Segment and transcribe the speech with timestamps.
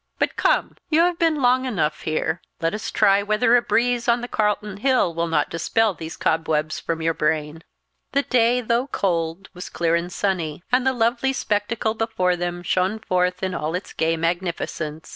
[0.17, 2.41] "But come, you have been long enough here.
[2.59, 6.79] Let us try whether a breeze on the Calton Hill will not dispel these cobwebs
[6.79, 7.63] from your brain."
[8.13, 12.97] The day, though cold, was clear and sunny; and the lovely spectacle before them shone
[12.97, 15.07] forth in all its gay magnificence.